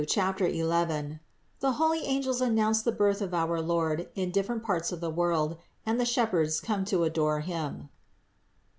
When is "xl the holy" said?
0.51-2.07